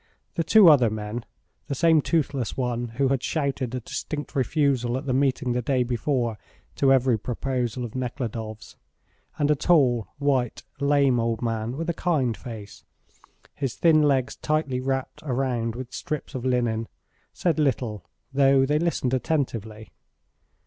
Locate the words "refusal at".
4.35-5.05